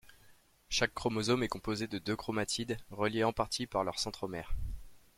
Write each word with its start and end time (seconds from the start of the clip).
Chaque 0.67 0.95
chromosome 0.95 1.43
est 1.43 1.47
composé 1.47 1.85
de 1.85 1.99
deux 1.99 2.15
chromatides 2.15 2.75
relié 2.89 3.23
en 3.23 3.33
partie 3.33 3.67
par 3.67 3.83
leur 3.83 3.99
centromère. 3.99 4.55